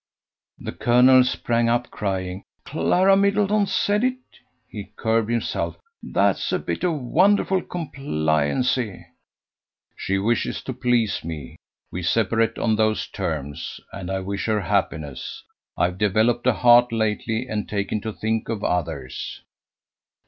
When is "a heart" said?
16.47-16.91